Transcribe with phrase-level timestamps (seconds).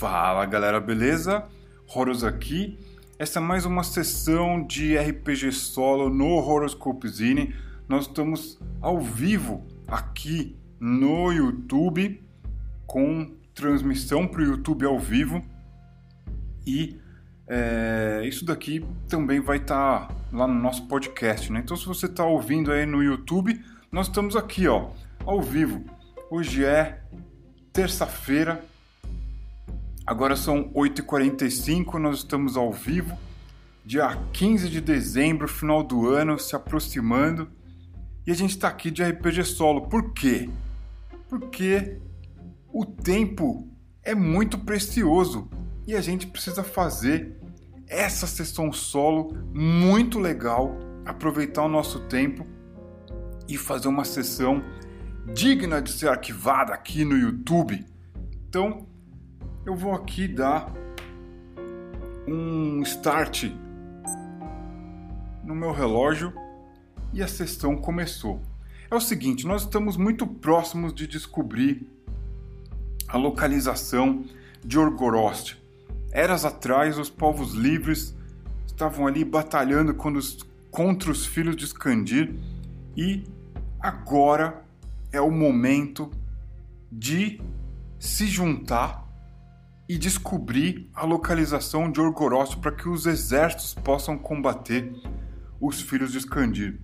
[0.00, 1.44] Fala galera, beleza?
[1.94, 2.78] Horus aqui.
[3.18, 7.54] Essa é mais uma sessão de RPG solo no Horoscope Zine.
[7.86, 12.18] Nós estamos ao vivo aqui no YouTube
[12.86, 15.44] com transmissão para o YouTube ao vivo
[16.66, 16.98] e
[17.46, 21.60] é, isso daqui também vai estar tá lá no nosso podcast, né?
[21.62, 23.62] Então se você está ouvindo aí no YouTube,
[23.92, 24.92] nós estamos aqui, ó,
[25.26, 25.84] ao vivo.
[26.30, 27.02] Hoje é
[27.70, 28.64] terça-feira,
[30.10, 33.16] Agora são 8h45, nós estamos ao vivo,
[33.84, 37.48] dia 15 de dezembro, final do ano, se aproximando.
[38.26, 39.82] E a gente está aqui de RPG solo.
[39.82, 40.50] Por quê?
[41.28, 42.00] Porque
[42.72, 43.68] o tempo
[44.02, 45.48] é muito precioso
[45.86, 47.38] e a gente precisa fazer
[47.86, 52.44] essa sessão solo muito legal, aproveitar o nosso tempo
[53.48, 54.60] e fazer uma sessão
[55.32, 57.86] digna de ser arquivada aqui no YouTube.
[58.48, 58.89] Então,
[59.64, 60.72] eu vou aqui dar
[62.26, 63.44] um start
[65.44, 66.32] no meu relógio
[67.12, 68.40] e a sessão começou.
[68.90, 71.86] É o seguinte, nós estamos muito próximos de descobrir
[73.06, 74.24] a localização
[74.64, 75.56] de Orgorost.
[76.12, 78.16] Eras atrás, os povos livres
[78.66, 82.34] estavam ali batalhando contra os filhos de Skandir
[82.96, 83.24] e
[83.78, 84.64] agora
[85.12, 86.10] é o momento
[86.90, 87.40] de
[87.98, 89.09] se juntar
[89.90, 94.94] e descobrir a localização de Orgoroth para que os exércitos possam combater
[95.60, 96.80] os filhos de Skandir.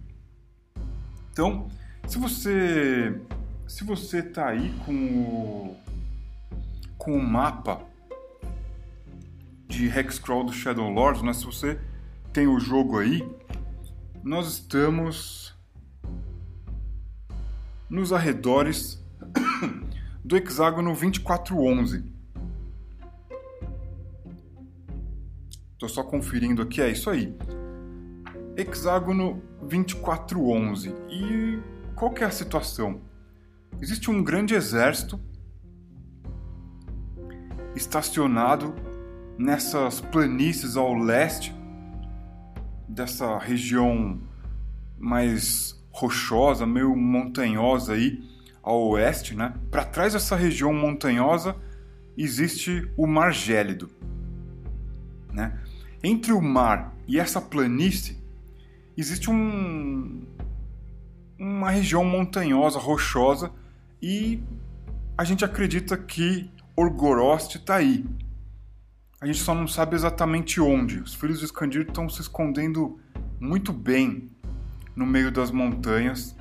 [1.30, 1.68] Então,
[2.08, 3.16] se você
[3.64, 5.76] se você tá aí com o
[6.98, 7.80] com o mapa
[9.68, 11.32] de Hexcrawl do Shadow Lords, né?
[11.32, 11.78] Se você
[12.32, 13.24] tem o jogo aí,
[14.24, 15.54] nós estamos
[17.88, 19.00] nos arredores
[20.24, 22.15] do hexágono 2411.
[25.76, 27.36] Estou só conferindo aqui, é isso aí.
[28.56, 30.88] Hexágono 2411.
[31.10, 31.58] E
[31.94, 33.02] qual que é a situação?
[33.78, 35.20] Existe um grande exército
[37.74, 38.74] estacionado
[39.36, 41.54] nessas planícies ao leste
[42.88, 44.18] dessa região
[44.98, 48.24] mais rochosa, meio montanhosa aí
[48.62, 49.52] ao oeste, né?
[49.70, 51.54] Para trás dessa região montanhosa
[52.16, 53.90] existe o Mar Gélido,
[55.34, 55.60] né?
[56.08, 58.16] Entre o mar e essa planície
[58.96, 60.22] existe um,
[61.36, 63.50] uma região montanhosa, rochosa,
[64.00, 64.40] e
[65.18, 68.06] a gente acredita que Orgorost está aí.
[69.20, 71.00] A gente só não sabe exatamente onde.
[71.00, 73.00] Os filhos de Skandir estão se escondendo
[73.40, 74.30] muito bem
[74.94, 76.36] no meio das montanhas.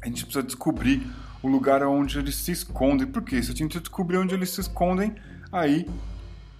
[0.00, 1.06] A gente precisa descobrir
[1.42, 3.06] o lugar onde eles se escondem.
[3.06, 3.42] Por quê?
[3.42, 5.14] Se a gente descobrir onde eles se escondem,
[5.52, 5.86] aí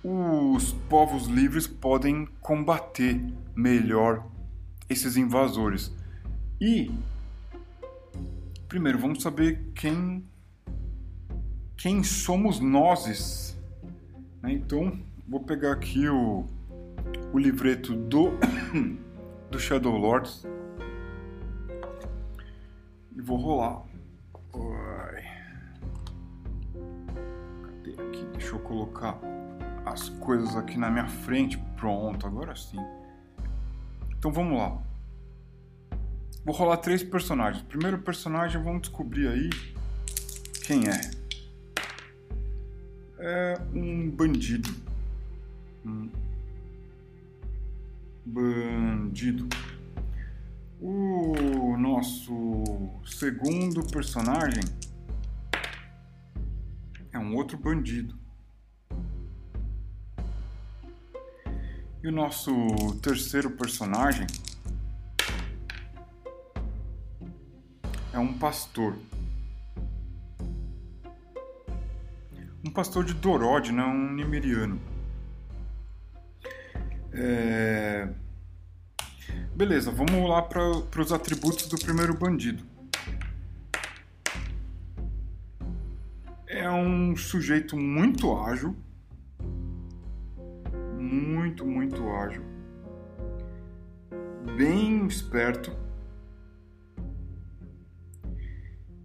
[0.08, 3.20] os povos livres podem combater
[3.56, 4.24] melhor
[4.88, 5.92] esses invasores.
[6.60, 6.92] E
[8.68, 10.24] primeiro vamos saber quem
[11.76, 13.58] quem somos nós.
[14.40, 14.52] Né?
[14.52, 14.96] Então
[15.26, 16.46] vou pegar aqui o,
[17.32, 18.30] o livreto do
[19.50, 20.46] do Shadow Lords
[23.16, 23.82] e vou rolar.
[27.62, 28.24] Cadê aqui?
[28.32, 29.35] Deixa eu colocar
[29.86, 31.56] as coisas aqui na minha frente.
[31.76, 32.80] Pronto, agora sim.
[34.18, 34.82] Então vamos lá.
[36.44, 37.62] Vou rolar três personagens.
[37.62, 39.50] primeiro personagem, vamos descobrir aí
[40.66, 41.00] quem é.
[43.18, 44.68] É um bandido.
[45.84, 46.10] Um
[48.24, 49.48] bandido.
[50.80, 52.74] O nosso
[53.06, 54.62] segundo personagem
[57.12, 58.25] é um outro bandido.
[62.06, 62.52] E o nosso
[63.02, 64.28] terceiro personagem
[68.12, 68.96] é um pastor.
[72.64, 73.82] Um pastor de Dorod, né?
[73.82, 74.80] um Nimeriano.
[77.12, 78.08] É...
[79.56, 82.62] Beleza, vamos lá para os atributos do primeiro bandido.
[86.46, 88.76] É um sujeito muito ágil,
[91.16, 92.42] muito, muito ágil,
[94.56, 95.72] bem esperto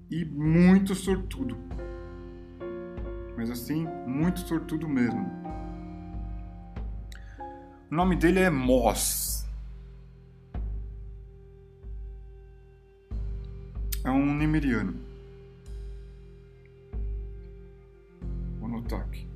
[0.09, 1.57] e muito sortudo.
[3.37, 5.25] Mas assim, muito sortudo mesmo.
[7.89, 9.47] O nome dele é Moss.
[14.03, 14.95] É um Nimeriano.
[18.59, 19.30] Vou anotar aqui.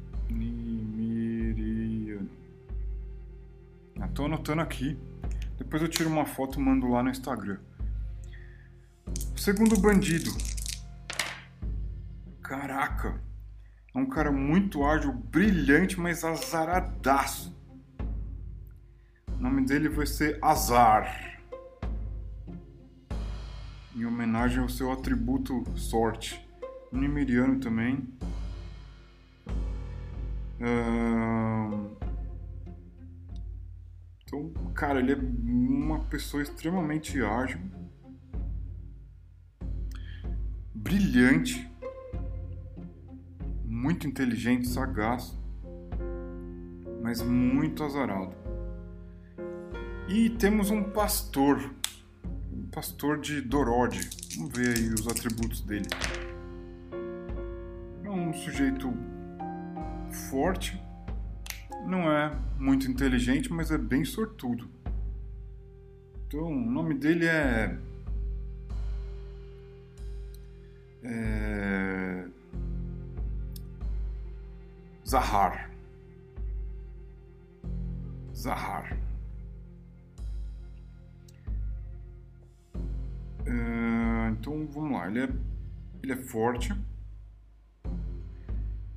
[4.16, 4.98] Tô anotando aqui.
[5.58, 7.58] Depois eu tiro uma foto e mando lá no Instagram.
[9.36, 10.32] O segundo bandido.
[12.42, 13.22] Caraca.
[13.94, 17.54] É um cara muito ágil, brilhante, mas azaradaço.
[19.38, 21.42] O nome dele vai ser Azar.
[23.94, 26.40] Em homenagem ao seu atributo sorte.
[26.90, 28.08] Nimeriano também.
[34.36, 37.60] Então, cara, ele é uma pessoa extremamente ágil,
[40.74, 41.72] brilhante,
[43.64, 45.34] muito inteligente, sagaz,
[47.02, 48.36] mas muito azarado.
[50.10, 51.74] E temos um pastor,
[52.52, 54.10] um pastor de Dorode.
[54.36, 55.88] Vamos ver aí os atributos dele.
[58.04, 58.94] É um sujeito
[60.30, 60.78] forte,
[61.86, 64.70] não é muito inteligente, mas é bem sortudo.
[66.28, 67.78] Então, o nome dele é.
[71.04, 72.28] é...
[75.08, 75.72] Zahar.
[78.34, 78.98] Zahar.
[83.46, 84.30] É...
[84.32, 85.30] Então vamos lá, ele é,
[86.04, 86.74] ele é forte.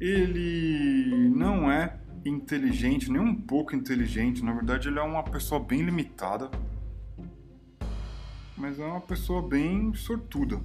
[0.00, 4.44] Ele não é inteligente, nem um pouco inteligente.
[4.44, 6.50] Na verdade, ele é uma pessoa bem limitada.
[8.56, 10.60] Mas é uma pessoa bem sortuda.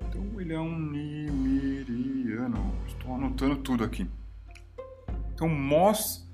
[0.00, 2.74] Então, ele é um Nimiriano.
[2.86, 4.06] Estou anotando tudo aqui.
[5.34, 6.24] Então, Moss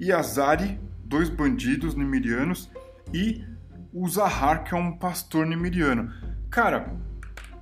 [0.00, 2.70] e Azari, dois bandidos nimirianos,
[3.14, 3.44] e
[3.92, 6.12] o Zahar, que é um pastor nimiriano.
[6.50, 6.94] Cara,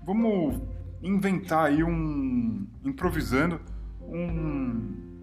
[0.05, 0.61] vamos
[1.03, 2.67] inventar aí um.
[2.83, 3.61] improvisando
[4.01, 5.14] um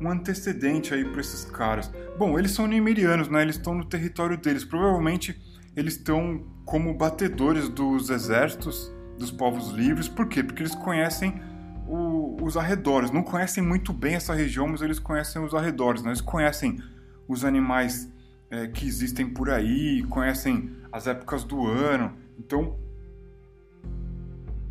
[0.00, 1.90] um antecedente aí para esses caras.
[2.18, 3.42] Bom, eles são nimerianos, né?
[3.42, 4.64] Eles estão no território deles.
[4.64, 5.40] Provavelmente
[5.76, 10.08] eles estão como batedores dos exércitos dos povos livres.
[10.08, 10.42] Por quê?
[10.42, 11.40] Porque eles conhecem
[11.86, 13.10] o, os arredores.
[13.10, 16.02] Não conhecem muito bem essa região, mas eles conhecem os arredores.
[16.02, 16.10] Né?
[16.10, 16.78] Eles conhecem
[17.26, 18.10] os animais
[18.50, 22.12] é, que existem por aí, conhecem as épocas do ano.
[22.38, 22.76] Então,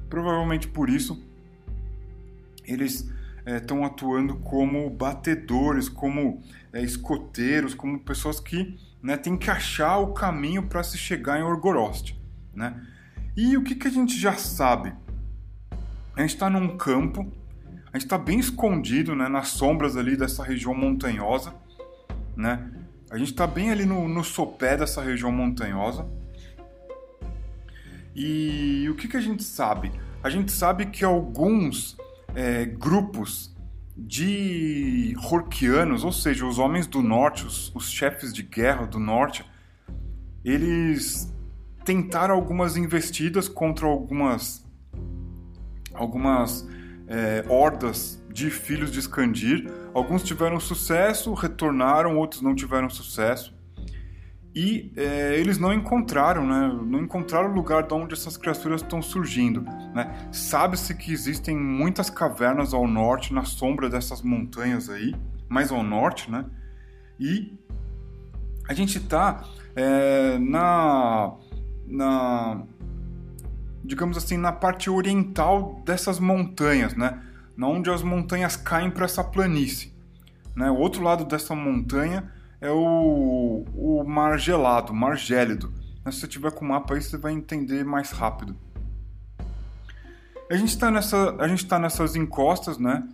[0.10, 1.22] provavelmente por isso
[2.68, 3.10] eles
[3.48, 6.42] estão é, atuando como batedores, como
[6.74, 11.44] é, escoteiros, como pessoas que né, têm que achar o caminho para se chegar em
[11.44, 12.16] Orgorost.
[12.54, 12.76] Né?
[13.36, 14.94] E o que, que a gente já sabe?
[16.16, 17.32] A gente está num campo,
[17.94, 21.54] a gente está bem escondido né, nas sombras ali dessa região montanhosa.
[22.36, 22.70] Né?
[23.10, 26.06] A gente está bem ali no, no sopé dessa região montanhosa.
[28.16, 29.92] E o que, que a gente sabe?
[30.24, 31.96] A gente sabe que alguns
[32.36, 33.56] é, grupos
[33.96, 39.44] de Horkianos, ou seja, os homens do norte, os, os chefes de guerra do norte,
[40.46, 41.34] eles
[41.84, 44.66] tentaram algumas investidas contra algumas
[45.94, 46.68] algumas
[47.08, 49.68] é, hordas de filhos de Skandir.
[49.94, 53.57] Alguns tiveram sucesso, retornaram, outros não tiveram sucesso
[54.56, 56.80] e é, eles não encontraram, né?
[56.84, 59.62] Não encontraram o lugar de onde essas criaturas estão surgindo,
[59.94, 60.30] né?
[60.32, 65.16] Sabe-se que existem muitas cavernas ao norte, na sombra dessas montanhas aí,
[65.48, 66.46] mais ao norte, né?
[67.20, 67.56] E
[68.68, 69.44] a gente está
[69.76, 71.36] é, na,
[71.86, 72.64] na,
[73.84, 77.22] digamos assim, na parte oriental dessas montanhas, né?
[77.56, 79.94] Na onde as montanhas caem para essa planície,
[80.56, 80.72] né?
[80.72, 85.74] O outro lado dessa montanha é o, o mar gelado, mar gélido.
[86.04, 88.56] Mas se você tiver com o mapa aí, você vai entender mais rápido.
[90.50, 93.08] A gente está nessa, a gente tá nessas encostas, né,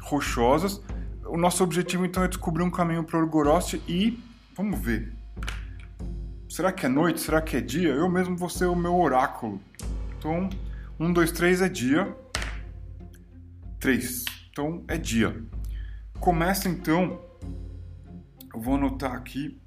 [0.00, 0.80] rochosas.
[1.26, 4.22] O nosso objetivo então é descobrir um caminho para Orgorost e
[4.56, 5.12] vamos ver.
[6.48, 7.20] Será que é noite?
[7.20, 7.88] Será que é dia?
[7.88, 9.60] Eu mesmo vou ser o meu oráculo.
[10.16, 10.48] Então,
[10.98, 12.16] um, dois, três é dia.
[13.80, 14.24] Três.
[14.50, 15.36] Então é dia.
[16.20, 17.20] Começa então
[18.56, 19.60] eu vou anotar aqui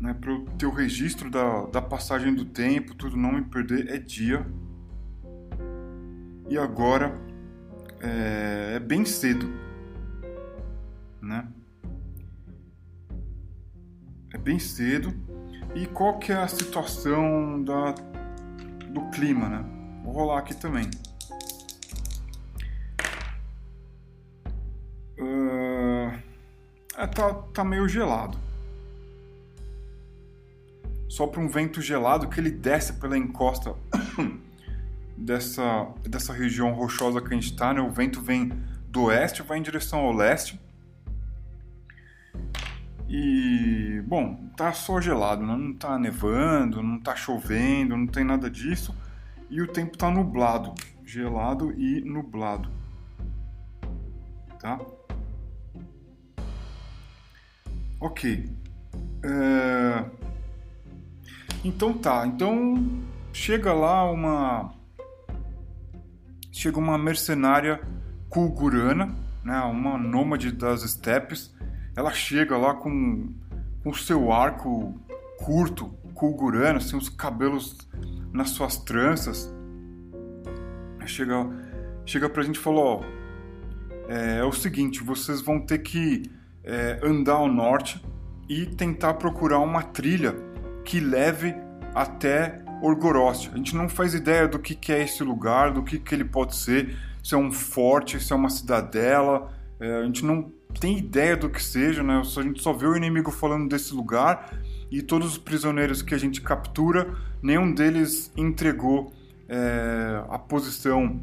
[0.00, 3.98] né, para ter o registro da, da passagem do tempo, tudo não me perder, é
[3.98, 4.46] dia.
[6.48, 7.12] E agora
[8.00, 9.52] é, é bem cedo,
[11.20, 11.48] né?
[14.32, 15.12] É bem cedo.
[15.74, 17.92] E qual que é a situação da,
[18.90, 19.64] do clima, né?
[20.04, 20.88] Vou rolar aqui também.
[27.06, 28.38] Tá, tá meio gelado.
[31.08, 33.74] Só para um vento gelado que ele desce pela encosta
[35.16, 37.80] dessa, dessa região rochosa que a gente está, né?
[37.80, 38.52] O vento vem
[38.88, 40.58] do oeste, vai em direção ao leste.
[43.08, 45.54] E, bom, tá só gelado, né?
[45.54, 48.94] não tá nevando, não tá chovendo, não tem nada disso.
[49.50, 52.70] E o tempo tá nublado, gelado e nublado.
[54.58, 54.80] Tá?
[58.02, 58.50] Ok.
[59.22, 60.04] É...
[61.64, 63.00] Então tá, então
[63.32, 64.74] chega lá uma
[66.50, 67.80] chega uma mercenária
[68.28, 71.54] kulgurana, né, uma nômade das estepes.
[71.94, 73.32] Ela chega lá com
[73.84, 75.00] o seu arco
[75.38, 77.88] curto, kulgurano, assim, os cabelos
[78.32, 79.48] nas suas tranças.
[81.06, 81.48] Chega,
[82.04, 83.04] chega pra gente e fala, ó,
[84.08, 86.28] é, é, o seguinte, vocês vão ter que
[86.64, 88.02] é, andar ao norte
[88.48, 90.34] e tentar procurar uma trilha
[90.84, 91.54] que leve
[91.94, 93.50] até Orgorost.
[93.52, 96.24] A gente não faz ideia do que, que é esse lugar, do que, que ele
[96.24, 99.52] pode ser, se é um forte, se é uma cidadela.
[99.78, 102.20] É, a gente não tem ideia do que seja, né?
[102.20, 104.52] A gente só vê o inimigo falando desse lugar
[104.90, 109.12] e todos os prisioneiros que a gente captura, nenhum deles entregou
[109.48, 111.20] é, a posição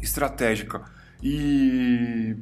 [0.00, 0.82] estratégica.
[1.22, 2.36] E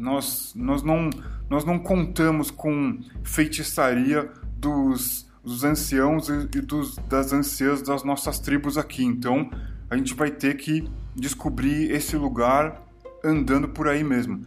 [0.00, 1.10] nós, nós, não,
[1.48, 8.76] nós não contamos com feitiçaria dos dos anciãos e dos, das anciãs das nossas tribos
[8.76, 9.04] aqui.
[9.04, 9.50] Então
[9.88, 12.82] a gente vai ter que descobrir esse lugar
[13.24, 14.46] andando por aí mesmo.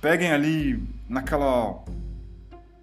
[0.00, 1.84] Peguem ali naquela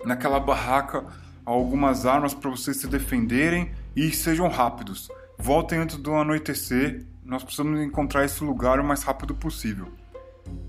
[0.05, 1.03] naquela barraca
[1.43, 5.09] algumas armas para vocês se defenderem e sejam rápidos.
[5.37, 7.05] Voltem antes do anoitecer.
[7.23, 9.87] Nós precisamos encontrar esse lugar o mais rápido possível.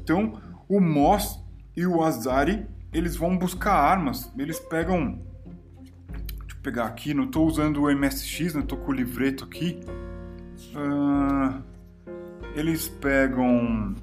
[0.03, 1.43] Então, o Moss
[1.77, 4.33] e o Azari, eles vão buscar armas.
[4.37, 5.21] Eles pegam
[6.63, 9.81] pegar aqui, não estou usando o MSX, não estou com o livreto aqui.
[10.75, 11.63] Uh,
[12.57, 13.95] eles pegam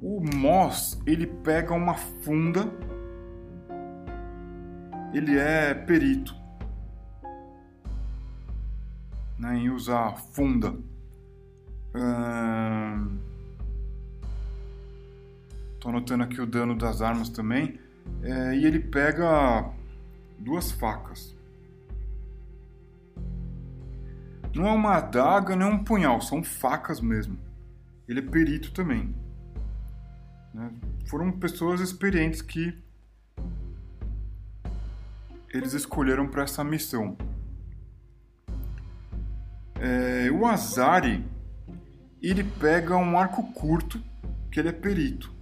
[0.00, 2.70] o Moss, ele pega uma funda.
[5.12, 6.40] Ele é perito
[9.40, 10.74] né, em usar funda.
[11.88, 13.29] Estou
[15.84, 17.78] uh, anotando aqui o dano das armas também.
[18.22, 19.70] É, e ele pega
[20.38, 21.36] duas facas.
[24.54, 27.38] Não é uma adaga, nem é um punhal, são facas mesmo.
[28.08, 29.14] Ele é perito também.
[30.52, 30.72] Né?
[31.06, 32.76] Foram pessoas experientes que
[35.52, 37.16] eles escolheram para essa missão.
[39.76, 41.24] É, o Azari
[42.20, 44.00] ele pega um arco curto
[44.50, 45.32] que ele é perito.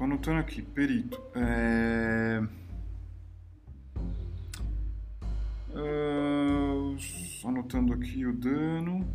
[0.00, 1.20] Tô anotando aqui, perito.
[1.34, 2.42] É...
[5.74, 6.96] Uh,
[7.46, 9.06] anotando aqui o dano.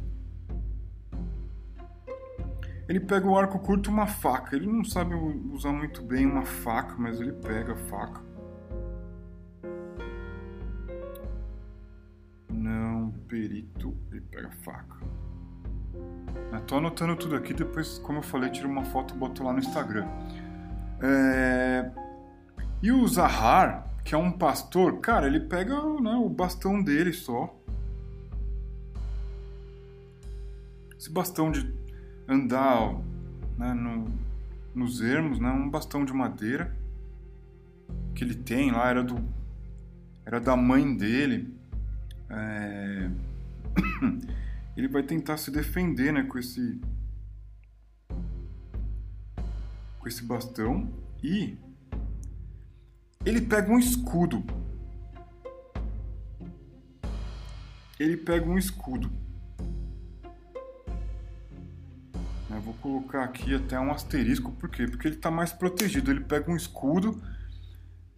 [2.88, 4.56] Ele pega o arco curto uma faca.
[4.56, 8.22] Ele não sabe usar muito bem uma faca, mas ele pega a faca.
[12.48, 14.98] Não, perito, ele pega a faca.
[16.54, 19.52] Eu tô anotando tudo aqui, depois, como eu falei, tiro uma foto e boto lá
[19.52, 20.08] no Instagram.
[21.02, 21.92] É...
[22.82, 27.56] E o Zahar, que é um pastor, cara, ele pega né, o bastão dele só.
[30.98, 31.74] Esse bastão de
[32.28, 32.96] andar
[33.58, 34.08] né, no,
[34.74, 36.76] nos ermos, né, um bastão de madeira
[38.16, 39.16] que ele tem lá, era do
[40.26, 41.54] era da mãe dele.
[42.30, 43.10] É...
[44.76, 46.82] ele vai tentar se defender né, com esse
[50.06, 50.88] com esse bastão
[51.24, 51.58] e
[53.26, 54.46] ele pega um escudo.
[58.00, 59.12] Ele pega um escudo.
[62.52, 64.86] Eu vou colocar aqui até um asterisco, por quê?
[64.86, 66.12] Porque ele está mais protegido.
[66.12, 67.20] Ele pega um escudo.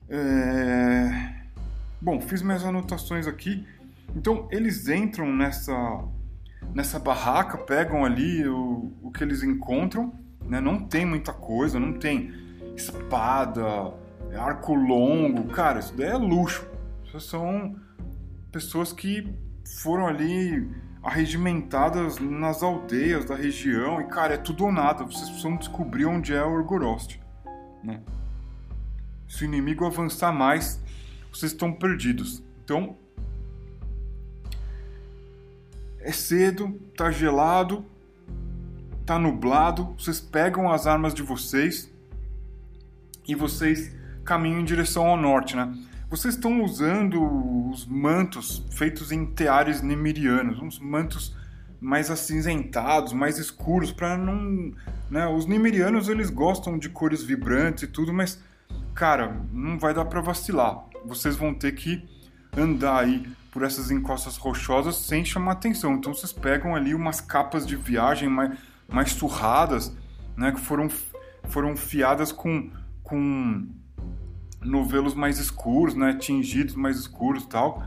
[0.10, 1.46] É...
[2.02, 3.66] Bom, fiz minhas anotações aqui.
[4.14, 5.74] Então eles entram nessa
[6.76, 10.60] nessa barraca, pegam ali o, o que eles encontram né?
[10.62, 12.34] Não tem muita coisa, não tem
[12.76, 13.94] espada,
[14.38, 16.68] arco longo, cara, isso daí é luxo.
[17.20, 17.76] São
[18.52, 19.34] pessoas que
[19.82, 20.70] foram ali
[21.02, 25.04] arregimentadas nas aldeias da região e, cara, é tudo ou nada.
[25.04, 27.20] Vocês precisam descobrir onde é o Orgorost.
[27.84, 28.02] Né?
[29.28, 30.82] Se o inimigo avançar mais,
[31.32, 32.44] vocês estão perdidos.
[32.64, 32.98] Então,
[36.00, 37.86] é cedo, tá gelado,
[39.08, 41.90] tá nublado, vocês pegam as armas de vocês
[43.26, 43.96] e vocês
[44.26, 45.74] caminham em direção ao norte, né?
[46.10, 51.34] Vocês estão usando os mantos feitos em teares nemirianos, uns mantos
[51.80, 54.74] mais acinzentados, mais escuros, para não,
[55.10, 55.26] né?
[55.28, 58.44] Os nimerianos eles gostam de cores vibrantes e tudo, mas
[58.94, 60.84] cara, não vai dar para vacilar.
[61.06, 62.04] Vocês vão ter que
[62.58, 65.94] andar aí por essas encostas rochosas sem chamar atenção.
[65.96, 69.96] Então vocês pegam ali umas capas de viagem mais, mais surradas,
[70.36, 70.88] né, que foram,
[71.46, 72.70] foram fiadas com,
[73.04, 73.68] com
[74.62, 77.84] novelos mais escuros, né, tingidos mais escuros e tal,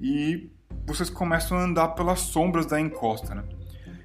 [0.00, 0.50] e
[0.86, 3.44] vocês começam a andar pelas sombras da encosta, né?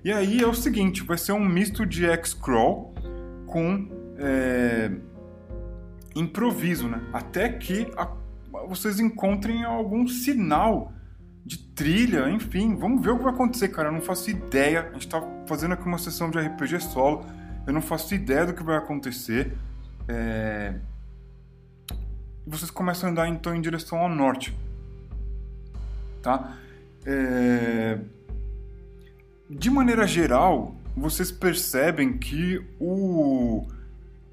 [0.03, 2.93] E aí é o seguinte, vai ser um misto de X-Crawl
[3.45, 4.91] com é,
[6.15, 7.01] improviso, né?
[7.11, 8.09] Até que a,
[8.67, 10.93] vocês encontrem algum sinal
[11.49, 13.87] de trilha, enfim, vamos ver o que vai acontecer, cara.
[13.87, 14.87] Eu não faço ideia.
[14.87, 17.25] A gente tá fazendo aqui uma sessão de RPG solo.
[17.65, 19.57] Eu não faço ideia do que vai acontecer.
[20.07, 20.75] É...
[22.45, 24.55] Vocês começam a andar então em direção ao norte,
[26.21, 26.55] tá?
[27.03, 27.97] É...
[29.49, 33.65] De maneira geral, vocês percebem que o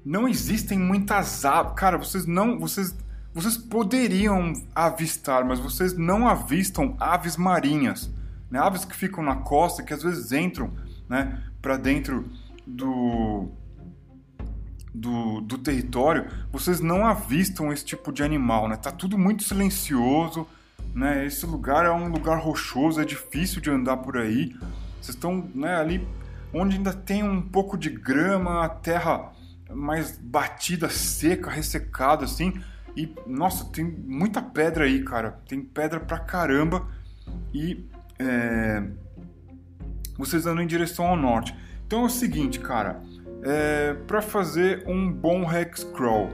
[0.05, 1.73] não existem muitas aves.
[1.75, 2.95] Cara, vocês não, vocês
[3.41, 8.11] vocês poderiam avistar, mas vocês não avistam aves marinhas,
[8.49, 8.59] né?
[8.59, 10.71] Aves que ficam na costa, que às vezes entram,
[11.07, 12.29] né, para dentro
[12.65, 13.49] do,
[14.93, 16.27] do, do território.
[16.51, 18.75] Vocês não avistam esse tipo de animal, né?
[18.75, 20.47] Tá tudo muito silencioso
[20.97, 21.25] né?
[21.27, 24.55] Esse lugar é um lugar rochoso, é difícil de andar por aí.
[24.99, 26.07] Vocês estão né, ali
[26.51, 29.31] onde ainda tem um pouco de grama, a terra
[29.69, 32.59] mais batida, seca, ressecada assim.
[32.97, 35.39] E nossa, tem muita pedra aí, cara.
[35.47, 36.87] Tem pedra pra caramba.
[37.53, 37.87] E
[38.19, 38.83] é...
[40.17, 41.55] vocês andam em direção ao norte.
[41.85, 43.01] Então é o seguinte, cara.
[43.43, 43.93] É...
[43.93, 46.29] Para fazer um bom hex crawl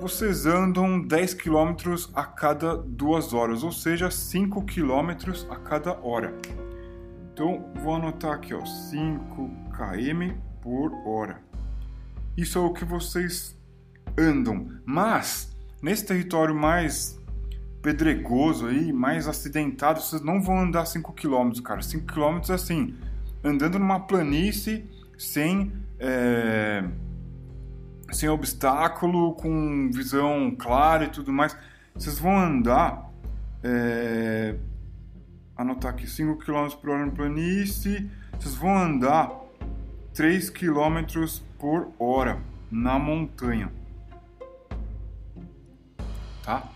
[0.00, 1.74] vocês andam 10 km
[2.14, 5.10] a cada duas horas, ou seja, 5 km
[5.50, 6.34] a cada hora.
[7.32, 11.42] Então, vou anotar aqui, ó, 5 km por hora.
[12.36, 13.58] Isso é o que vocês
[14.16, 14.68] andam.
[14.84, 17.18] Mas, nesse território mais
[17.82, 21.80] pedregoso aí, mais acidentado, vocês não vão andar 5 km, cara.
[21.80, 22.94] 5 km assim,
[23.42, 24.84] andando numa planície
[25.16, 25.72] sem...
[25.98, 26.84] É
[28.12, 31.56] sem obstáculo, com visão clara e tudo mais.
[31.94, 33.10] Vocês vão andar,
[33.62, 34.56] é,
[35.56, 39.30] anotar aqui, 5 km por hora no planície, vocês vão andar
[40.14, 41.04] 3 km
[41.58, 42.38] por hora
[42.70, 43.70] na montanha.
[46.48, 46.66] Tá?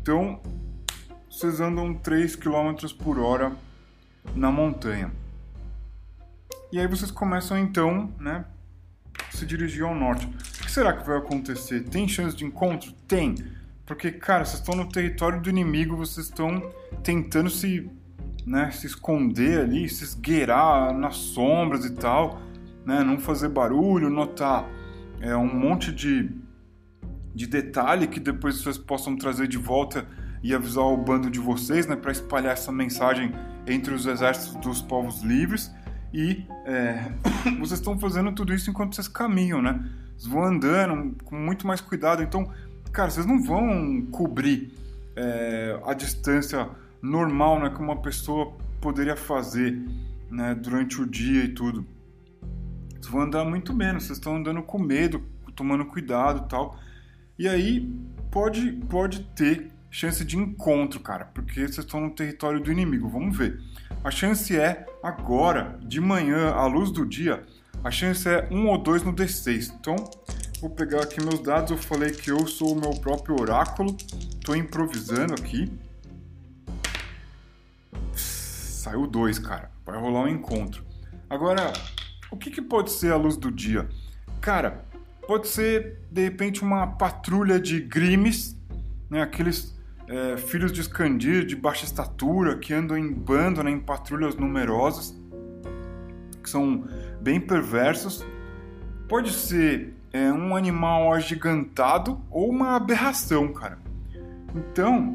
[0.00, 0.40] Então,
[1.28, 3.50] vocês andam 3 km por hora
[4.32, 5.10] na montanha.
[6.70, 8.44] E aí vocês começam então, né,
[9.32, 10.24] se dirigir ao norte.
[10.26, 11.80] O que será que vai acontecer?
[11.80, 12.92] Tem chance de encontro?
[13.08, 13.34] Tem.
[13.84, 16.62] Porque, cara, vocês estão no território do inimigo, vocês estão
[17.02, 17.90] tentando se,
[18.46, 22.40] né, se esconder ali, se esgueirar nas sombras e tal,
[22.86, 24.64] né, não fazer barulho, notar
[25.20, 26.30] é, um monte de,
[27.38, 30.04] de detalhe que depois vocês possam trazer de volta
[30.42, 33.32] e avisar o bando de vocês, né, para espalhar essa mensagem
[33.64, 35.72] entre os exércitos dos povos livres
[36.12, 37.12] e é,
[37.60, 39.88] vocês estão fazendo tudo isso enquanto vocês caminham, né?
[40.16, 42.24] Vocês vão andando com muito mais cuidado.
[42.24, 42.50] Então,
[42.90, 44.72] cara, vocês não vão cobrir
[45.14, 46.68] é, a distância
[47.00, 49.80] normal, né, que uma pessoa poderia fazer,
[50.28, 51.86] né, durante o dia e tudo.
[52.90, 54.02] Vocês vão andar muito menos.
[54.02, 55.22] Vocês estão andando com medo,
[55.54, 56.76] tomando cuidado, tal.
[57.38, 57.88] E aí
[58.30, 63.08] pode pode ter chance de encontro, cara, porque vocês estão no território do inimigo.
[63.08, 63.60] Vamos ver.
[64.02, 67.44] A chance é agora, de manhã, à luz do dia,
[67.82, 69.72] a chance é 1 ou 2 no D6.
[69.78, 69.96] Então,
[70.60, 71.70] vou pegar aqui meus dados.
[71.70, 73.96] Eu falei que eu sou o meu próprio oráculo.
[73.96, 75.70] Estou improvisando aqui.
[78.14, 79.70] Saiu 2, cara.
[79.86, 80.84] Vai rolar um encontro.
[81.30, 81.72] Agora,
[82.30, 83.88] o que, que pode ser a luz do dia?
[84.40, 84.84] Cara,
[85.28, 88.58] pode ser de repente uma patrulha de grimes,
[89.10, 89.20] né?
[89.20, 94.36] Aqueles é, filhos de Escandir de baixa estatura que andam em bando, né, em patrulhas
[94.36, 95.14] numerosas,
[96.42, 96.88] que são
[97.20, 98.24] bem perversos.
[99.06, 103.78] Pode ser é, um animal agigantado ou uma aberração, cara.
[104.56, 105.12] Então,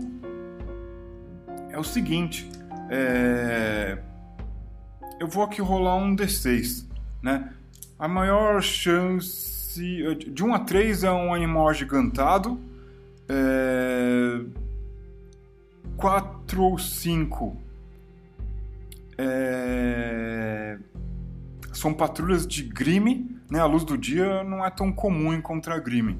[1.72, 2.48] é o seguinte,
[2.88, 3.98] é...
[5.20, 6.88] eu vou aqui rolar um D6,
[7.20, 7.52] né?
[7.98, 12.60] A maior chance de 1 a 3 é um animal agigantado,
[13.28, 14.42] é...
[15.98, 17.58] 4 ou 5
[19.18, 20.78] é...
[21.72, 23.60] são patrulhas de grime, né?
[23.60, 26.20] A luz do dia não é tão comum encontrar grime.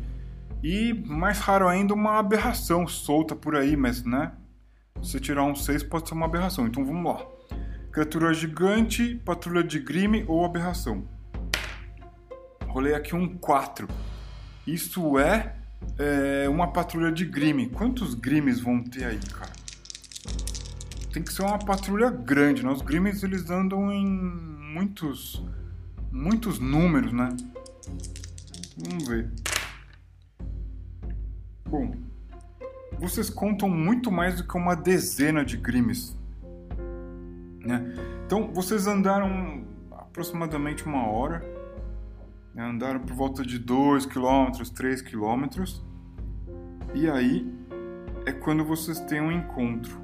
[0.64, 4.32] E mais raro ainda uma aberração solta por aí, mas né?
[5.02, 6.66] Se tirar um 6 pode ser uma aberração.
[6.66, 7.26] Então vamos lá.
[7.92, 11.04] Criatura gigante, patrulha de grime ou aberração.
[12.74, 13.88] Rolei aqui um 4.
[14.66, 15.56] Isso é,
[16.00, 17.70] é uma patrulha de grime.
[17.70, 19.52] Quantos grimes vão ter aí, cara?
[21.14, 22.72] Tem que ser uma patrulha grande, né?
[22.72, 25.40] Os grimes eles andam em muitos
[26.12, 27.30] muitos números, né?
[28.76, 29.30] Vamos ver.
[31.70, 31.94] Bom,
[32.98, 36.18] vocês contam muito mais do que uma dezena de grimes.
[37.60, 37.94] Né?
[38.26, 41.53] Então, vocês andaram aproximadamente uma hora?
[42.62, 45.64] Andaram por volta de 2 km, 3 km,
[46.94, 47.52] e aí
[48.26, 50.02] é quando vocês têm um encontro.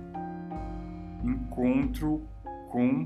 [1.23, 2.27] Encontro
[2.69, 3.05] com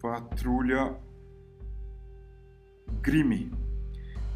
[0.00, 0.96] patrulha
[3.02, 3.52] Grime.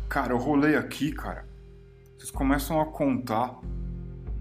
[0.09, 1.47] Cara, eu rolei aqui, cara.
[2.17, 3.59] Vocês começam a contar.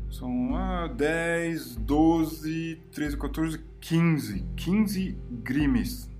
[0.10, 4.46] São ah, 10, 12, 13, 14, 15.
[4.56, 6.12] 15 grimes.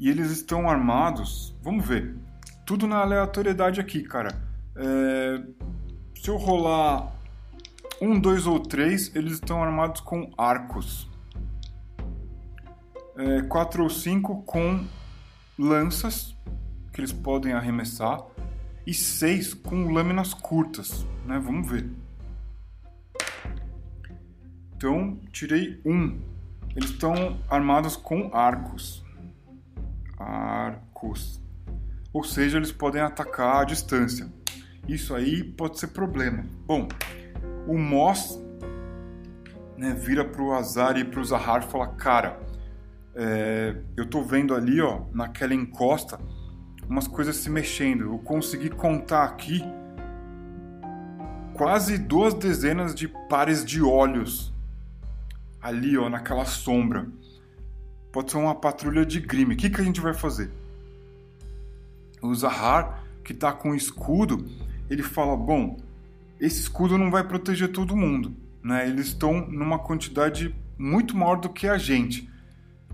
[0.00, 1.54] E eles estão armados.
[1.62, 2.16] Vamos ver.
[2.66, 4.30] Tudo na aleatoriedade aqui, cara.
[4.74, 5.40] É...
[6.16, 7.12] Se eu rolar
[8.00, 11.08] um, dois ou três, eles estão armados com arcos.
[13.16, 14.86] É, quatro ou cinco com
[15.58, 16.34] lanças
[16.92, 18.22] que eles podem arremessar
[18.86, 21.38] e seis com lâminas curtas, né?
[21.38, 21.90] Vamos ver.
[24.74, 26.18] Então, tirei um.
[26.74, 29.04] Eles estão armados com arcos.
[30.20, 31.40] Arcos.
[32.12, 34.30] Ou seja, eles podem atacar à distância.
[34.88, 36.44] Isso aí pode ser problema.
[36.66, 36.88] Bom,
[37.66, 38.38] o Moss
[39.76, 42.40] né, vira pro Azar e pro Zahar e fala: Cara,
[43.14, 46.18] é, eu tô vendo ali, ó, naquela encosta,
[46.88, 48.04] umas coisas se mexendo.
[48.04, 49.62] Eu consegui contar aqui
[51.54, 54.52] quase duas dezenas de pares de olhos
[55.60, 57.06] ali, ó, naquela sombra.
[58.12, 59.54] Pode ser uma patrulha de grime.
[59.54, 60.50] O que, que a gente vai fazer?
[62.20, 64.44] O Zahar, que tá com o escudo,
[64.88, 65.78] ele fala: Bom,
[66.40, 68.34] esse escudo não vai proteger todo mundo.
[68.62, 68.88] Né?
[68.88, 72.28] Eles estão numa quantidade muito maior do que a gente.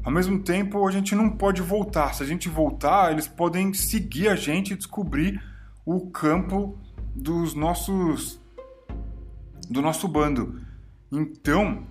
[0.04, 2.14] Ao mesmo tempo, a gente não pode voltar.
[2.14, 5.42] Se a gente voltar, eles podem seguir a gente e descobrir
[5.84, 6.78] o campo
[7.14, 8.40] dos nossos
[9.68, 10.60] do nosso bando.
[11.10, 11.84] Então,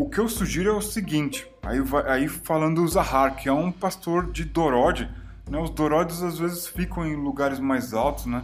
[0.00, 3.70] o que eu sugiro é o seguinte, aí, aí falando o Zahar, que é um
[3.70, 5.06] pastor de Dorod,
[5.46, 5.58] né?
[5.58, 8.42] Os Dorodes às vezes ficam em lugares mais altos, né?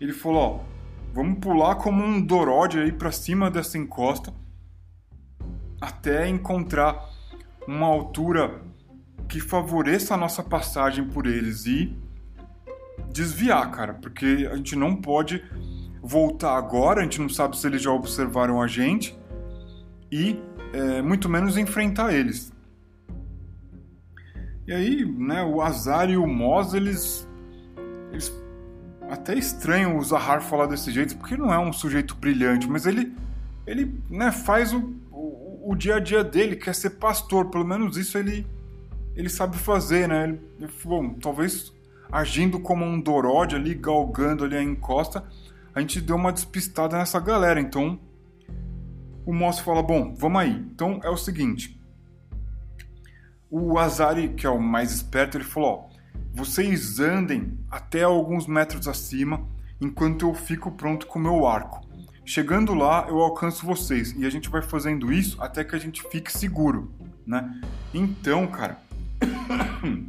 [0.00, 0.60] Ele falou, ó,
[1.12, 4.32] vamos pular como um Dorod aí para cima dessa encosta
[5.78, 7.06] até encontrar
[7.68, 8.62] uma altura
[9.28, 11.94] que favoreça a nossa passagem por eles e
[13.12, 15.44] desviar, cara, porque a gente não pode
[16.02, 19.14] voltar agora, a gente não sabe se eles já observaram a gente
[20.10, 20.40] e
[20.74, 22.52] é, muito menos enfrentar eles.
[24.66, 27.28] E aí, né, o Azar e o Moz, eles,
[28.10, 28.32] eles
[29.08, 33.14] até estranham o Zahar falar desse jeito, porque não é um sujeito brilhante, mas ele,
[33.66, 38.18] ele né, faz o, o dia a dia dele, quer ser pastor, pelo menos isso
[38.18, 38.46] ele,
[39.14, 40.24] ele sabe fazer, né?
[40.58, 41.72] Ele, bom, talvez
[42.10, 45.24] agindo como um Dorod ali, galgando ali a encosta,
[45.74, 47.60] a gente deu uma despistada nessa galera.
[47.60, 47.98] Então,
[49.24, 50.64] o Moss fala: Bom, vamos aí.
[50.72, 51.80] Então é o seguinte.
[53.50, 55.88] O Azari, que é o mais esperto, ele falou:
[56.34, 59.46] vocês andem até alguns metros acima
[59.80, 61.80] enquanto eu fico pronto com o meu arco.
[62.24, 66.02] Chegando lá, eu alcanço vocês e a gente vai fazendo isso até que a gente
[66.10, 66.92] fique seguro,
[67.24, 67.60] né?
[67.92, 68.78] Então, cara,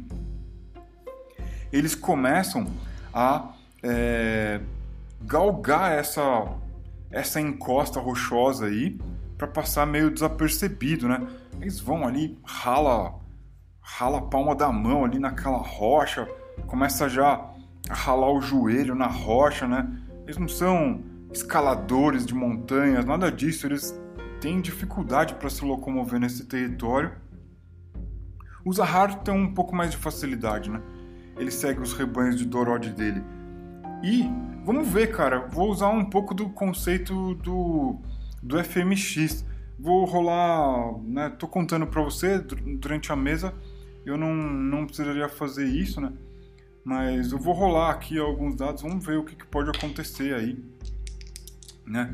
[1.70, 2.66] eles começam
[3.14, 3.52] a
[3.82, 4.60] é,
[5.22, 6.48] galgar essa
[7.10, 8.98] essa encosta rochosa aí
[9.36, 11.26] para passar meio desapercebido, né?
[11.60, 13.14] Eles vão ali, rala,
[13.80, 16.26] rala a palma da mão ali naquela rocha,
[16.66, 17.50] começa já
[17.88, 19.88] a ralar o joelho na rocha, né?
[20.24, 23.98] Eles não são escaladores de montanhas, nada disso, eles
[24.40, 27.12] têm dificuldade para se locomover nesse território.
[28.64, 30.80] O Zahar tem um pouco mais de facilidade, né?
[31.36, 33.22] Ele segue os rebanhos de Dorod dele.
[34.06, 34.30] E
[34.64, 37.96] vamos ver, cara, vou usar um pouco do conceito do,
[38.40, 39.44] do FMX.
[39.78, 41.28] Vou rolar, né?
[41.30, 43.52] Tô contando para você durante a mesa.
[44.04, 46.12] Eu não, não precisaria fazer isso, né?
[46.84, 50.56] Mas eu vou rolar aqui alguns dados, vamos ver o que, que pode acontecer aí
[51.86, 52.10] né?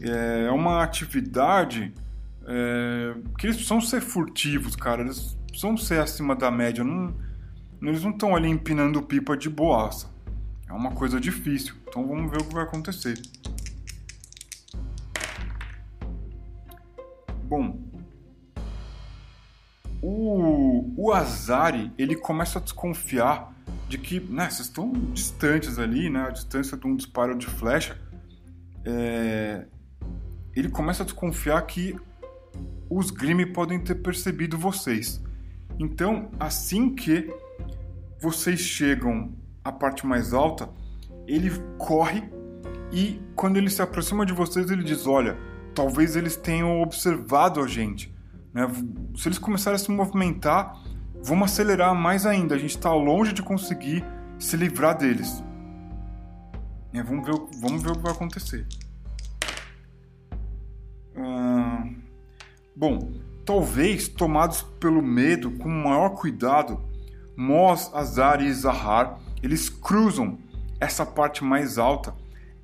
[0.00, 1.92] É uma atividade
[2.46, 5.02] é, que eles precisam ser furtivos, cara.
[5.02, 6.82] Eles precisam ser acima da média.
[6.82, 7.14] Não,
[7.82, 10.09] eles não estão ali empinando pipa de boaça.
[10.70, 11.74] É uma coisa difícil.
[11.88, 13.20] Então vamos ver o que vai acontecer.
[17.50, 17.76] bom,
[20.00, 23.52] o, o Azari ele começa a desconfiar
[23.88, 27.98] de que, né, vocês estão distantes ali, né, a distância de um disparo de flecha.
[28.84, 29.66] É,
[30.54, 31.96] ele começa a desconfiar que
[32.88, 35.20] os Grimm podem ter percebido vocês.
[35.76, 37.28] Então, assim que
[38.20, 39.32] vocês chegam
[39.64, 40.68] à parte mais alta,
[41.26, 42.22] ele corre
[42.92, 45.38] e quando ele se aproxima de vocês, ele diz: Olha,
[45.74, 48.14] talvez eles tenham observado a gente.
[48.52, 48.66] Né?
[49.16, 50.76] Se eles começarem a se movimentar,
[51.22, 52.54] vamos acelerar mais ainda.
[52.54, 54.04] A gente está longe de conseguir
[54.38, 55.42] se livrar deles.
[56.92, 58.66] É, vamos, ver, vamos ver o que vai acontecer.
[62.74, 63.12] bom,
[63.44, 66.80] talvez tomados pelo medo, com maior cuidado,
[67.36, 70.38] Mos, Azar e Zahar eles cruzam
[70.80, 72.14] essa parte mais alta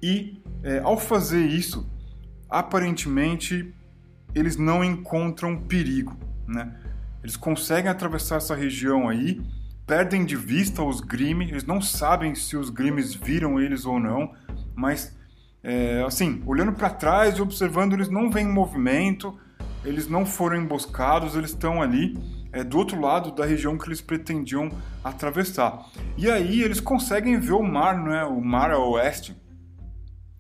[0.02, 1.88] e, é, ao fazer isso,
[2.48, 3.74] aparentemente
[4.34, 6.74] eles não encontram perigo, né?
[7.22, 9.40] Eles conseguem atravessar essa região aí,
[9.86, 14.32] perdem de vista os Grimm, eles não sabem se os Grimms viram eles ou não,
[14.74, 15.16] mas
[15.62, 19.36] é, assim, olhando para trás e observando, eles não veem movimento,
[19.84, 22.16] eles não foram emboscados, eles estão ali
[22.52, 24.70] é, do outro lado da região que eles pretendiam
[25.02, 25.87] atravessar.
[26.16, 28.24] E aí eles conseguem ver o mar, né?
[28.24, 29.37] O mar a oeste.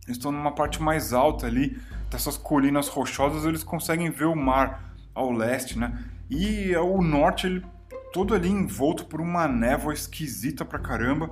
[0.06, 1.78] Eles estão numa parte mais alta ali
[2.10, 6.04] dessas colinas rochosas, eles conseguem ver o mar ao leste, né?
[6.30, 7.64] E o norte, ele
[8.12, 11.30] todo ali envolto por uma névoa esquisita pra caramba.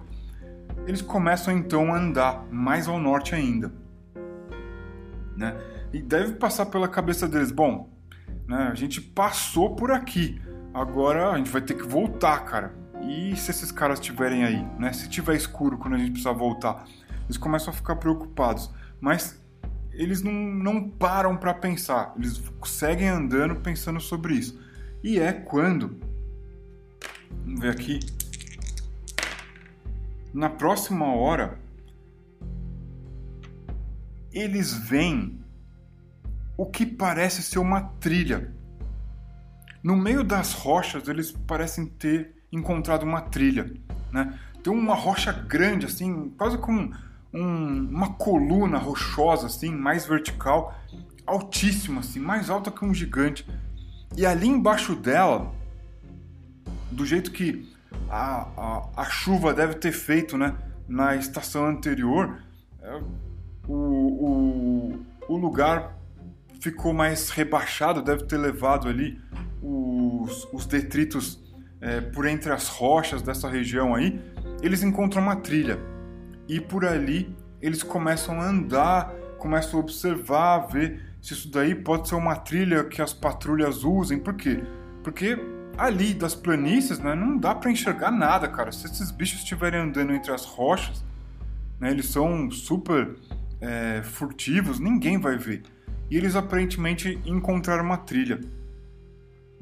[0.86, 3.72] Eles começam então a andar mais ao norte ainda,
[5.36, 5.56] né?
[5.92, 7.88] E deve passar pela cabeça deles, bom,
[8.46, 8.68] né?
[8.70, 10.42] A gente passou por aqui,
[10.74, 12.74] agora a gente vai ter que voltar, cara.
[13.02, 14.92] E se esses caras estiverem aí, né?
[14.92, 16.84] Se tiver escuro quando a gente precisar voltar,
[17.24, 18.70] eles começam a ficar preocupados.
[19.00, 19.40] Mas
[19.92, 24.60] eles não, não param para pensar, eles seguem andando pensando sobre isso.
[25.02, 26.00] E é quando,
[27.44, 28.00] vamos ver aqui,
[30.32, 31.58] na próxima hora,
[34.32, 35.40] eles veem
[36.56, 38.52] o que parece ser uma trilha.
[39.84, 43.70] No meio das rochas, eles parecem ter encontrado uma trilha,
[44.10, 44.38] né?
[44.62, 46.90] Tem uma rocha grande, assim, quase como
[47.30, 50.74] um, uma coluna rochosa, assim, mais vertical,
[51.26, 53.46] altíssima, assim, mais alta que um gigante.
[54.16, 55.52] E ali embaixo dela,
[56.90, 57.70] do jeito que
[58.08, 60.56] a, a, a chuva deve ter feito, né,
[60.88, 62.42] na estação anterior,
[62.80, 63.02] é,
[63.68, 65.94] o, o, o lugar
[66.58, 69.20] ficou mais rebaixado, deve ter levado ali
[69.64, 71.42] os, os detritos
[71.80, 74.20] é, por entre as rochas dessa região aí.
[74.62, 75.78] Eles encontram uma trilha
[76.48, 82.08] e por ali eles começam a andar, começam a observar, ver se isso daí pode
[82.08, 84.18] ser uma trilha que as patrulhas usem.
[84.18, 84.62] Por quê?
[85.02, 85.38] Porque
[85.76, 88.70] ali das planícies, né, não dá para enxergar nada, cara.
[88.70, 91.04] Se esses bichos estiverem andando entre as rochas,
[91.80, 93.16] né, eles são super
[93.60, 95.62] é, furtivos, ninguém vai ver
[96.10, 98.40] e eles aparentemente encontraram uma trilha,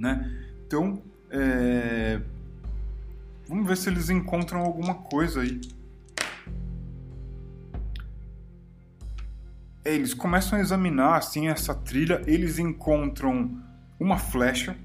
[0.03, 0.29] né?
[0.67, 2.21] Então, é...
[3.49, 5.61] vamos ver se eles encontram alguma coisa aí.
[9.85, 13.63] É, eles começam a examinar assim essa trilha, eles encontram
[13.99, 14.77] uma flecha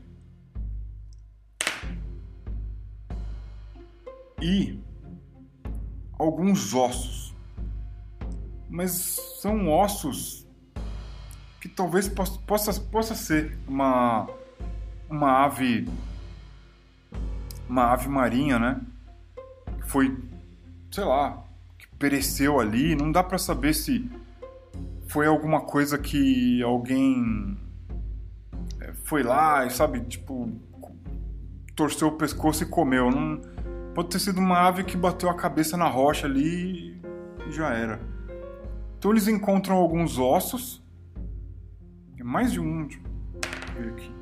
[4.40, 4.80] e
[6.18, 7.36] alguns ossos.
[8.70, 8.92] Mas
[9.42, 10.46] são ossos
[11.60, 14.28] que talvez possa, possa ser uma,
[15.10, 15.88] uma ave
[17.70, 18.82] uma ave marinha, né?
[19.88, 20.18] Foi,
[20.92, 21.44] sei lá,
[21.78, 22.96] que pereceu ali.
[22.96, 24.10] Não dá para saber se
[25.08, 27.58] foi alguma coisa que alguém
[28.82, 30.50] é, foi lá e sabe, tipo,
[31.76, 33.12] torceu o pescoço e comeu.
[33.12, 33.42] Não
[33.94, 37.02] pode ter sido uma ave que bateu a cabeça na rocha ali
[37.48, 38.00] e já era.
[38.98, 40.84] Então eles encontram alguns ossos
[42.20, 42.88] é mais de um.
[42.88, 43.00] Deixa
[43.78, 44.17] eu ver aqui.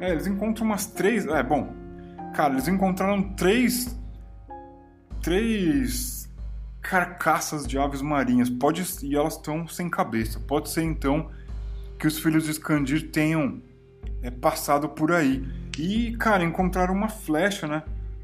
[0.00, 1.26] É, eles encontram umas três.
[1.26, 1.72] É, bom.
[2.34, 3.98] Cara, eles encontraram três.
[5.22, 6.28] Três
[6.80, 8.48] carcaças de aves marinhas.
[8.48, 10.40] Pode e elas estão sem cabeça.
[10.40, 11.30] Pode ser então
[11.98, 13.60] que os filhos de Skandir tenham
[14.22, 15.46] é, passado por aí.
[15.78, 17.82] E, cara, encontraram uma flecha, né?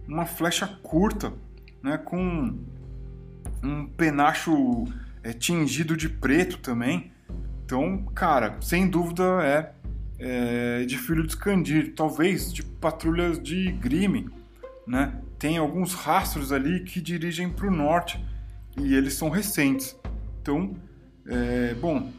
[0.09, 1.33] Uma flecha curta,
[1.83, 1.99] né?
[1.99, 2.59] Com
[3.63, 4.85] um penacho
[5.23, 7.13] é, tingido de preto também.
[7.65, 9.73] Então, cara, sem dúvida é,
[10.19, 14.31] é de filho de Scandir, talvez de patrulhas de Grime,
[14.87, 15.21] né?
[15.39, 18.25] Tem alguns rastros ali que dirigem para o norte
[18.79, 19.97] e eles são recentes.
[20.41, 20.75] Então,
[21.27, 22.11] é, bom,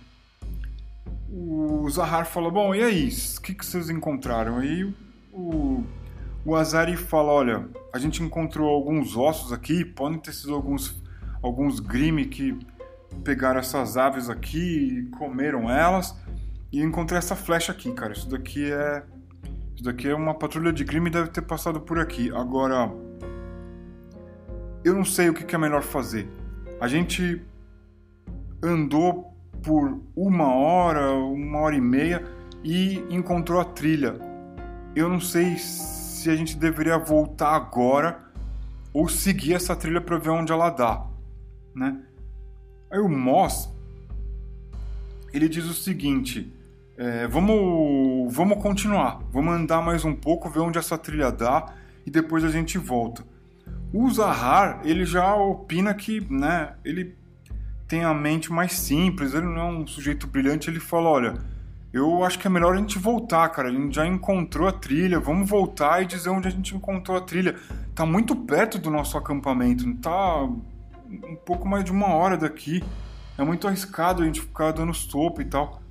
[1.29, 3.09] o Zahar fala: Bom, e aí?
[3.37, 4.57] O que, que vocês encontraram?
[4.57, 4.93] Aí
[5.31, 5.83] o,
[6.45, 11.01] o Azari fala: Olha, a gente encontrou alguns ossos aqui, podem ter sido alguns,
[11.41, 12.57] alguns grime que
[13.23, 16.15] pegaram essas aves aqui e comeram elas.
[16.71, 18.13] E encontrei essa flecha aqui, cara.
[18.13, 19.03] Isso daqui é.
[19.75, 22.31] Isso daqui é uma patrulha de crime deve ter passado por aqui.
[22.31, 22.91] Agora.
[24.83, 26.29] Eu não sei o que é melhor fazer.
[26.79, 27.41] A gente
[28.61, 32.23] andou por uma hora, uma hora e meia
[32.63, 34.15] e encontrou a trilha.
[34.95, 38.19] Eu não sei se a gente deveria voltar agora
[38.93, 41.05] ou seguir essa trilha para ver onde ela dá,
[41.75, 42.01] né?
[42.89, 43.69] Aí o Moss
[45.33, 46.51] ele diz o seguinte:
[46.97, 51.73] é, vamos, vamos continuar, vamos andar mais um pouco, ver onde essa trilha dá
[52.05, 53.23] e depois a gente volta.
[53.93, 56.73] O Zahar ele já opina que, né?
[56.83, 57.15] Ele
[57.87, 61.33] tem a mente mais simples, ele não é um sujeito brilhante, ele fala, olha,
[61.93, 63.69] eu acho que é melhor a gente voltar, cara.
[63.69, 67.21] A gente já encontrou a trilha, vamos voltar e dizer onde a gente encontrou a
[67.21, 67.55] trilha.
[67.95, 72.83] Tá muito perto do nosso acampamento, tá um pouco mais de uma hora daqui.
[73.37, 75.81] É muito arriscado a gente ficar dando topo e tal.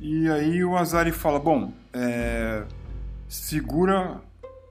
[0.00, 2.64] E aí o Azari fala, bom, é...
[3.28, 4.20] segura,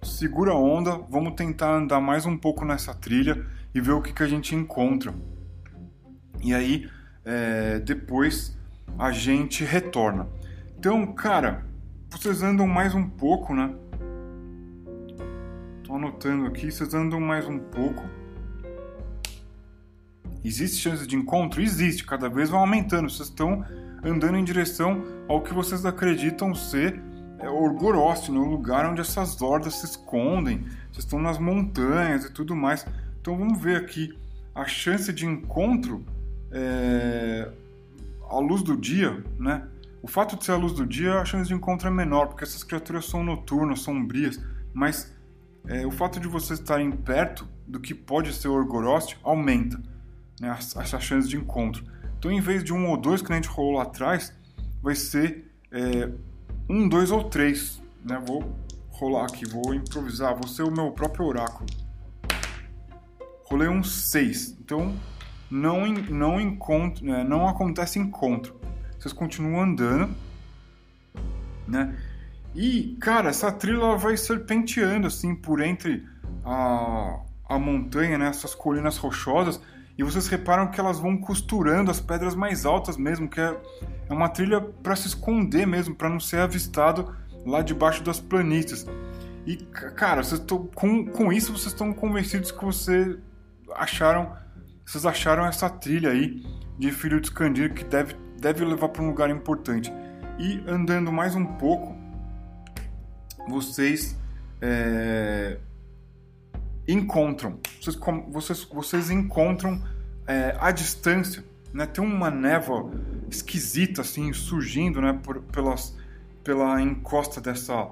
[0.02, 4.14] segura a onda, vamos tentar andar mais um pouco nessa trilha e ver o que,
[4.14, 5.14] que a gente encontra.
[6.42, 6.90] E aí,
[7.26, 8.58] é, depois
[8.98, 10.28] a gente retorna.
[10.80, 11.66] Então, cara,
[12.10, 13.76] vocês andam mais um pouco, né?
[15.84, 18.04] Tô anotando aqui, vocês andam mais um pouco.
[20.44, 21.62] Existe chance de encontro?
[21.62, 23.10] Existe, cada vez vão aumentando.
[23.10, 23.66] Vocês estão
[24.04, 27.02] andando em direção ao que vocês acreditam ser
[27.40, 30.60] é, Orgoroth, no lugar onde essas hordas se escondem.
[30.92, 32.86] Vocês estão nas montanhas e tudo mais.
[33.22, 34.18] Então vamos ver aqui
[34.56, 36.04] a chance de encontro
[36.52, 37.52] é,
[38.30, 39.68] à luz do dia, né?
[40.02, 42.44] O fato de ser a luz do dia, a chance de encontro é menor, porque
[42.44, 44.42] essas criaturas são noturnas, sombrias,
[44.74, 45.14] mas
[45.68, 49.78] é, o fato de vocês estarem perto do que pode ser o Orgorost aumenta
[50.40, 51.84] né, essa chance de encontro.
[52.18, 54.34] Então, em vez de um ou dois que a gente rolou lá atrás,
[54.82, 56.10] vai ser é,
[56.70, 57.82] um, dois ou três.
[58.04, 58.22] Né?
[58.26, 58.56] Vou
[58.90, 61.66] rolar aqui, vou improvisar, vou ser o meu próprio oráculo.
[63.46, 64.58] Rolei um seis.
[64.60, 64.96] Então,
[65.50, 68.60] não, não, encontro, né, não acontece encontro.
[69.00, 70.14] Vocês continuam andando,
[71.68, 71.96] né?
[72.56, 76.04] E, cara, essa trilha vai serpenteando assim por entre
[76.44, 78.28] a, a montanha, né?
[78.28, 79.62] Essas colinas rochosas.
[79.98, 83.58] E vocês reparam que elas vão costurando as pedras mais altas mesmo, que é,
[84.10, 88.86] é uma trilha para se esconder mesmo, para não ser avistado lá debaixo das planícies.
[89.46, 93.18] E, cara, vocês tão, com, com isso vocês estão convencidos que vocês
[93.76, 94.36] acharam
[94.86, 96.46] vocês acharam essa trilha aí
[96.80, 99.92] de Filho de Escandir que deve, deve levar para um lugar importante.
[100.40, 101.94] E andando mais um pouco,
[103.50, 104.18] vocês
[104.62, 105.58] é,
[106.88, 107.98] encontram, vocês,
[108.30, 109.84] vocês, vocês encontram
[110.26, 111.86] é, a distância, né?
[111.86, 112.92] Tem uma névoa
[113.30, 115.20] esquisita assim surgindo, né?
[115.22, 115.96] Por, pelas,
[116.44, 117.90] pela encosta dessa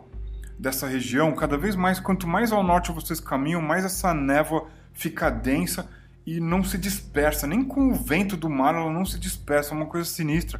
[0.57, 1.33] dessa região.
[1.33, 5.87] Cada vez mais, quanto mais ao norte vocês caminham, mais essa névoa fica densa
[6.25, 9.77] e não se dispersa, nem com o vento do mar ela não se dispersa, é
[9.77, 10.59] uma coisa sinistra,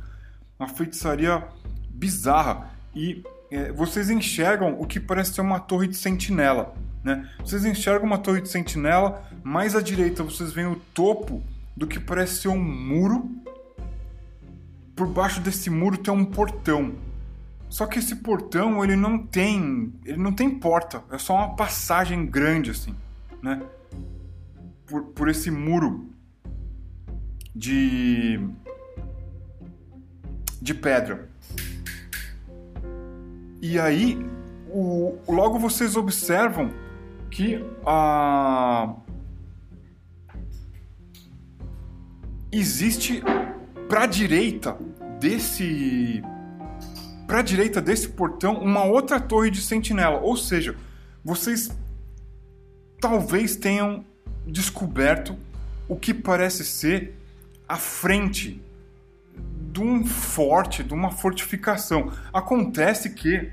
[0.59, 1.43] uma feitiçaria
[1.89, 2.69] bizarra.
[2.93, 6.75] E é, vocês enxergam o que parece ser uma torre de sentinela.
[7.05, 7.29] Né?
[7.37, 11.43] Vocês enxergam uma torre de sentinela, mais à direita vocês veem o topo
[11.77, 13.29] do que parece ser um muro.
[14.95, 16.95] Por baixo desse muro tem um portão.
[17.69, 22.25] Só que esse portão ele não tem, ele não tem porta, é só uma passagem
[22.25, 22.95] grande assim,
[23.41, 23.61] né?
[24.87, 26.09] por, por esse muro
[27.55, 28.39] de,
[30.59, 31.29] de pedra.
[33.61, 34.17] E aí,
[34.69, 36.71] o, logo vocês observam
[37.35, 38.95] que a,
[42.49, 43.21] existe
[43.89, 44.77] para a direita
[45.19, 46.23] desse
[47.27, 50.77] para a direita desse portão uma outra torre de sentinela, ou seja,
[51.25, 51.69] vocês
[53.01, 54.05] talvez tenham
[54.47, 55.35] descoberto
[55.89, 57.19] o que parece ser
[57.67, 58.61] a frente
[59.73, 62.13] de um forte, de uma fortificação.
[62.31, 63.51] Acontece que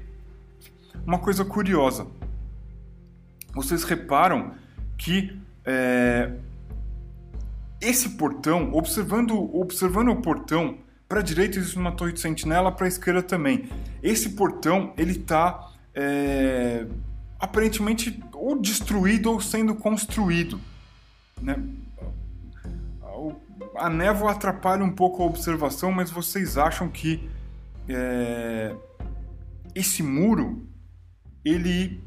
[1.04, 2.06] uma coisa curiosa.
[3.52, 4.54] Vocês reparam
[4.96, 6.32] que é,
[7.80, 10.78] esse portão, observando, observando o portão,
[11.08, 13.68] para a direita existe uma torre de sentinela, para a esquerda também.
[14.02, 16.86] Esse portão ele está é,
[17.38, 20.60] aparentemente ou destruído ou sendo construído.
[21.40, 21.56] Né?
[23.76, 27.28] A névoa atrapalha um pouco a observação, mas vocês acham que
[27.88, 28.74] é,
[29.74, 30.66] esse muro
[31.44, 32.00] ele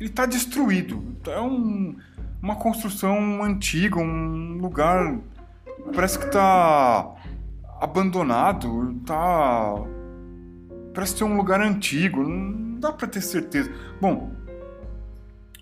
[0.00, 1.16] ele está destruído.
[1.26, 1.96] É um,
[2.40, 5.18] uma construção antiga, um lugar
[5.94, 7.14] parece que está
[7.80, 9.74] abandonado, tá
[10.94, 13.70] parece ser um lugar antigo, não dá para ter certeza.
[14.00, 14.32] Bom,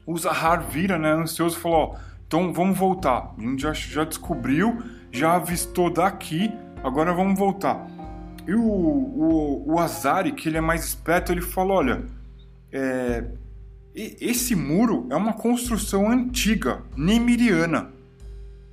[0.06, 3.34] o Zahar vira, né, ansioso, falou: ó, então vamos voltar.
[3.36, 7.86] A gente já, já descobriu, já avistou daqui, agora vamos voltar.
[8.46, 12.04] E o, o, o Azari, que ele é mais esperto, ele falou: olha,
[12.72, 13.24] é,
[13.96, 17.90] esse muro é uma construção antiga, nemiriana.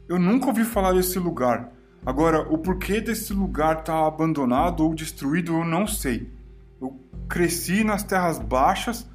[0.07, 1.71] Eu nunca ouvi falar desse lugar.
[2.05, 6.29] Agora, o porquê desse lugar estar tá abandonado ou destruído, eu não sei.
[6.81, 6.99] Eu
[7.29, 9.09] cresci nas terras baixas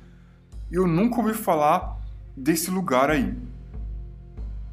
[0.72, 1.98] e eu nunca ouvi falar
[2.34, 3.34] desse lugar aí.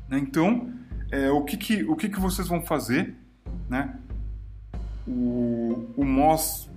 [0.10, 0.72] Então,
[1.12, 3.14] é, o, que, que, o que, que vocês vão fazer?
[3.70, 3.94] Né?
[5.06, 6.70] O, o Moss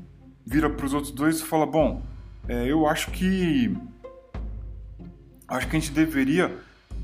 [0.45, 2.03] vira para os outros dois e fala: Bom,
[2.49, 3.77] é, eu acho que.
[5.49, 6.57] Acho que a gente deveria.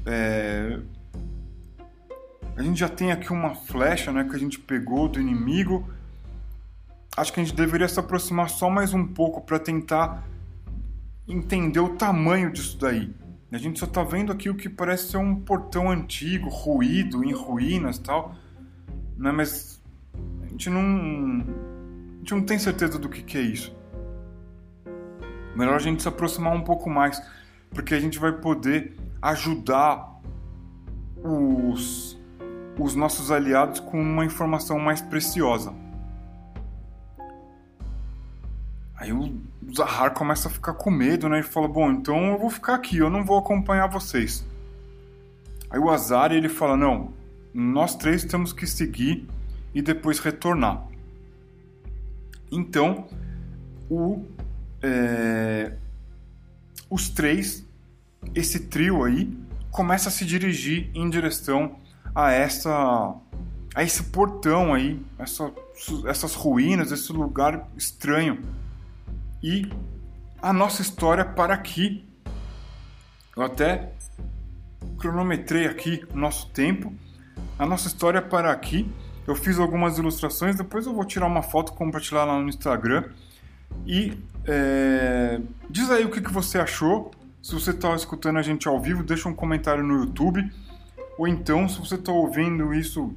[0.05, 0.79] É,
[2.57, 5.89] a gente já tem aqui uma flecha né, que a gente pegou do inimigo.
[7.17, 10.23] Acho que a gente deveria se aproximar só mais um pouco para tentar
[11.27, 13.11] entender o tamanho disso daí.
[13.51, 17.33] A gente só tá vendo aqui o que parece ser um portão antigo, ruído, em
[17.33, 18.35] ruínas tal.
[19.17, 19.31] Né?
[19.33, 19.81] Mas
[20.43, 20.83] a gente não.
[20.83, 23.75] A gente não tem certeza do que, que é isso.
[25.55, 27.23] Melhor a gente se aproximar um pouco mais,
[27.75, 30.21] porque a gente vai poder ajudar
[31.23, 32.19] os,
[32.79, 35.75] os nossos aliados com uma informação mais preciosa.
[38.97, 39.39] Aí o
[39.75, 41.41] Zahar começa a ficar com medo, né?
[41.41, 44.47] E fala: Bom, então eu vou ficar aqui, eu não vou acompanhar vocês.
[45.69, 47.13] Aí o Azar ele fala: Não,
[47.53, 49.29] nós três temos que seguir
[49.75, 50.87] e depois retornar.
[52.51, 53.09] Então,
[53.91, 54.25] o
[54.81, 55.73] é,
[56.91, 57.65] os três,
[58.35, 59.37] esse trio aí,
[59.71, 61.77] começa a se dirigir em direção
[62.15, 63.15] a essa
[63.75, 65.53] a esse portão aí, essa,
[66.07, 68.41] essas ruínas, esse lugar estranho.
[69.43, 69.69] E
[70.41, 72.09] a nossa história para aqui.
[73.37, 73.93] Eu até
[74.97, 76.95] cronometrei aqui o nosso tempo.
[77.59, 78.89] A nossa história para aqui.
[79.27, 83.11] Eu fiz algumas ilustrações, depois eu vou tirar uma foto e compartilhar lá no Instagram.
[83.85, 84.17] E
[84.47, 87.11] é, diz aí o que, que você achou.
[87.43, 90.51] Se você está escutando a gente ao vivo, deixa um comentário no YouTube.
[91.19, 93.15] Ou então, se você está ouvindo isso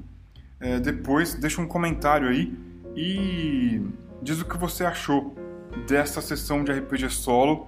[0.59, 2.57] é, depois, deixa um comentário aí
[2.95, 3.81] e
[4.21, 5.35] diz o que você achou
[5.87, 7.67] dessa sessão de RPG solo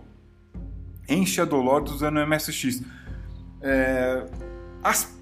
[1.07, 2.83] em Shadowlord usando MSX.
[3.61, 4.25] É,
[4.83, 5.19] as,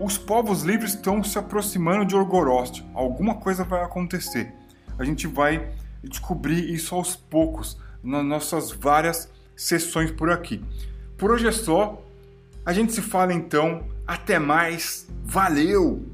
[0.00, 2.84] os povos livres estão se aproximando de Orgorost.
[2.94, 4.52] Alguma coisa vai acontecer.
[4.98, 5.72] A gente vai
[6.08, 10.62] descobrir isso aos poucos nas nossas várias sessões por aqui.
[11.16, 12.02] Por hoje é só.
[12.64, 13.86] A gente se fala então.
[14.06, 15.06] Até mais.
[15.24, 16.13] Valeu!